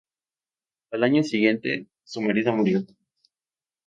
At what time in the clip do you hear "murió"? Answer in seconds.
2.53-2.83